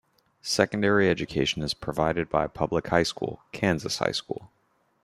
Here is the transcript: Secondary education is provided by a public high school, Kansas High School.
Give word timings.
Secondary 0.41 1.11
education 1.11 1.61
is 1.61 1.75
provided 1.75 2.27
by 2.27 2.43
a 2.45 2.49
public 2.49 2.87
high 2.87 3.03
school, 3.03 3.43
Kansas 3.51 3.99
High 3.99 4.13
School. 4.13 4.49